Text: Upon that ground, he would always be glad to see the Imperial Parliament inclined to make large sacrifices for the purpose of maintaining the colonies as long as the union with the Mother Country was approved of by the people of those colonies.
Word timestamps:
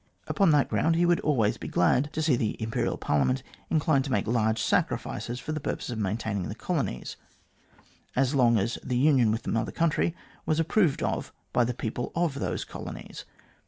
Upon 0.25 0.49
that 0.49 0.67
ground, 0.67 0.95
he 0.95 1.05
would 1.05 1.19
always 1.19 1.57
be 1.57 1.67
glad 1.67 2.11
to 2.13 2.23
see 2.23 2.35
the 2.35 2.59
Imperial 2.59 2.97
Parliament 2.97 3.43
inclined 3.69 4.03
to 4.05 4.11
make 4.11 4.25
large 4.25 4.59
sacrifices 4.59 5.39
for 5.39 5.51
the 5.51 5.59
purpose 5.59 5.91
of 5.91 5.99
maintaining 5.99 6.49
the 6.49 6.55
colonies 6.55 7.17
as 8.15 8.33
long 8.33 8.57
as 8.57 8.79
the 8.83 8.97
union 8.97 9.29
with 9.31 9.43
the 9.43 9.51
Mother 9.51 9.71
Country 9.71 10.15
was 10.43 10.59
approved 10.59 11.03
of 11.03 11.31
by 11.53 11.63
the 11.63 11.75
people 11.75 12.11
of 12.15 12.39
those 12.39 12.65
colonies. 12.65 13.25